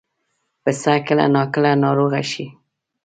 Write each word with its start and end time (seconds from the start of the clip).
پسه 0.63 0.93
کله 1.07 1.25
ناکله 1.35 1.71
ناروغه 1.83 2.21
شي. 2.31 2.45